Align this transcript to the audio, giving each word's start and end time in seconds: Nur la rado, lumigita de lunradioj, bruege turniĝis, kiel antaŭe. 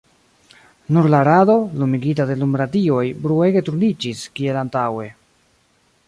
Nur 0.95 1.09
la 1.13 1.17
rado, 1.27 1.57
lumigita 1.81 2.25
de 2.31 2.37
lunradioj, 2.43 3.03
bruege 3.25 3.63
turniĝis, 3.67 4.23
kiel 4.39 4.57
antaŭe. 4.63 5.05